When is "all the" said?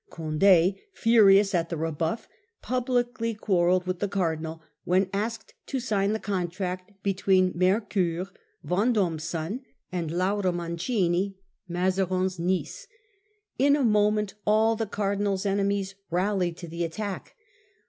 14.43-14.87